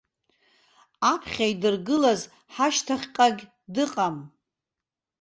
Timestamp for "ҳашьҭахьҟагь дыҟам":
2.53-4.17